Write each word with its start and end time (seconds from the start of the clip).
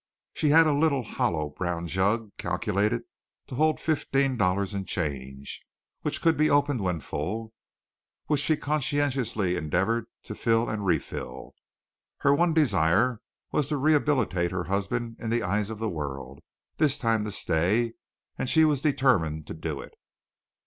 She 0.33 0.49
had 0.49 0.65
a 0.65 0.73
little 0.73 1.03
hollow 1.03 1.49
brown 1.51 1.85
jug, 1.85 2.31
calculated 2.39 3.03
to 3.45 3.53
hold 3.53 3.79
fifteen 3.79 4.35
dollars 4.35 4.73
in 4.73 4.85
change, 4.85 5.61
which 6.01 6.23
could 6.23 6.35
be 6.35 6.49
opened 6.49 6.81
when 6.81 7.01
full, 7.01 7.53
which 8.25 8.41
she 8.41 8.57
conscientiously 8.57 9.55
endeavored 9.55 10.05
to 10.23 10.33
fill 10.33 10.67
and 10.67 10.83
refill. 10.87 11.53
Her 12.21 12.33
one 12.33 12.51
desire 12.55 13.21
was 13.51 13.67
to 13.67 13.77
rehabilitate 13.77 14.49
her 14.49 14.63
husband 14.63 15.17
in 15.19 15.29
the 15.29 15.43
eyes 15.43 15.69
of 15.69 15.77
the 15.77 15.87
world 15.87 16.39
this 16.77 16.97
time 16.97 17.23
to 17.25 17.31
stay 17.31 17.93
and 18.39 18.49
she 18.49 18.65
was 18.65 18.81
determined 18.81 19.45
to 19.45 19.53
do 19.53 19.81
it. 19.81 19.93